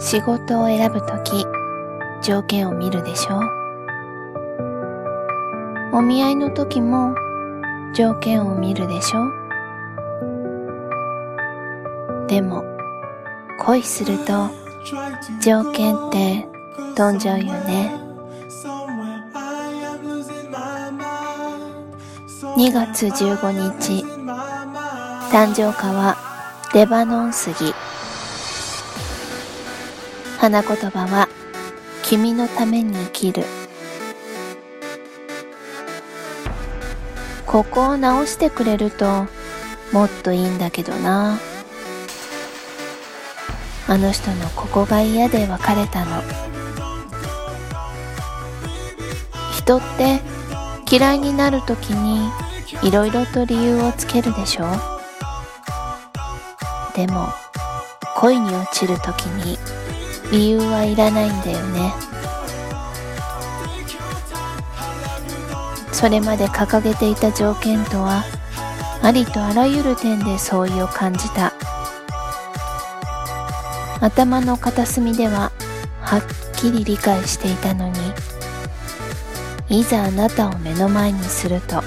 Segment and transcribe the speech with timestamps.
[0.00, 1.44] 仕事を選ぶとき
[2.22, 3.40] 条件を見るでしょ？
[5.92, 7.14] お見合いの時も
[7.94, 9.28] 条件を見るでしょ？
[12.28, 12.62] でも
[13.58, 14.50] 恋すると
[15.40, 16.46] 条件って
[16.94, 17.92] 飛んじゃうよね。
[22.56, 24.04] 2月15日
[25.30, 26.16] 誕生花は
[26.72, 27.74] レバノン杉。
[30.38, 31.28] 花言葉は
[32.04, 33.44] 君のために生きる。
[37.44, 39.26] ここを直してくれると
[39.92, 41.40] もっといいんだけどな。
[43.88, 46.22] あの人のここが嫌で別れたの。
[49.56, 50.20] 人って
[50.88, 52.30] 嫌いになるときに
[52.86, 54.66] いろいろと理由をつけるでしょ。
[56.94, 57.26] でも
[58.14, 59.58] 恋に落ちるときに
[60.30, 61.92] 理由はいらないんだよね。
[65.92, 68.24] それまで掲げていた条件とは
[69.02, 71.52] ありとあらゆる点で相違を感じた。
[74.00, 75.50] 頭の片隅では
[76.00, 76.22] はっ
[76.54, 77.88] きり理解していたの
[79.68, 81.82] にいざあなたを目の前にすると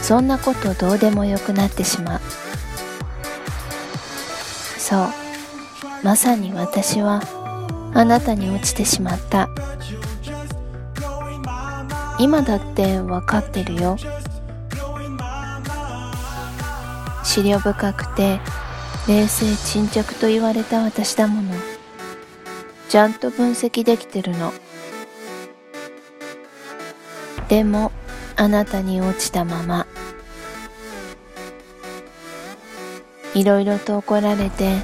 [0.00, 2.20] そんなことどうでもよくなってしまう。
[4.78, 5.29] そう。
[6.02, 7.22] まさに私は
[7.94, 9.48] あなたに落ちてしまった。
[12.18, 13.96] 今だって分かってるよ。
[17.22, 18.40] 思慮深くて
[19.06, 21.54] 冷静沈着と言われた私だもの。
[22.88, 24.52] ちゃんと分析できてるの。
[27.48, 27.92] でも
[28.36, 29.86] あなたに落ちたまま。
[33.34, 34.78] いろいろと怒られて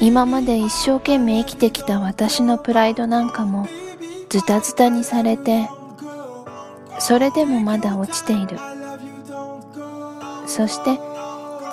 [0.00, 3.66] 今まで一生懸命生きてきた私のプライドなんかも
[4.28, 5.68] ズタズタにされて
[7.00, 8.58] それでもまだ落ちている。
[10.46, 10.98] そして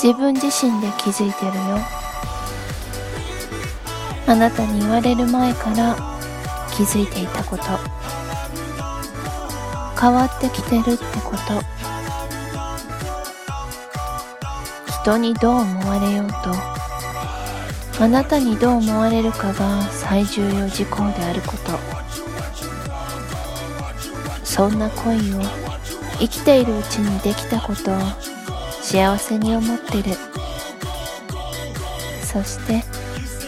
[0.01, 1.79] 自分自身で気づいてるよ。
[4.27, 5.95] あなたに言われる前から
[6.75, 7.63] 気づいていたこと。
[9.99, 11.75] 変わってきてるってこと。
[15.01, 16.84] 人にどう思われようと
[17.97, 21.79] あなたにどう思われるかが最重要事項であること。
[24.43, 25.41] そんな恋を
[26.19, 27.97] 生きているうちにできたことを
[28.81, 30.15] 幸せに思ってる。
[32.23, 32.83] そして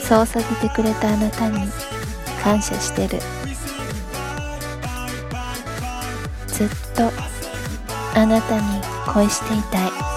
[0.02, 1.60] そうさせてくれたあなたに
[2.44, 3.20] 感謝してる。
[6.48, 7.12] ずっと
[8.16, 8.82] あなたに
[9.14, 10.17] 恋していたい。